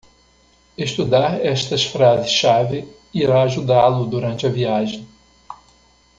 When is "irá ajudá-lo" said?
3.13-4.03